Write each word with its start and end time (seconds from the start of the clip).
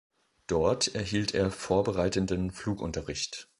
Dort 0.47 0.95
erhielt 0.95 1.35
er 1.35 1.51
vorbereitenden 1.51 2.49
Flugunterricht. 2.49 3.49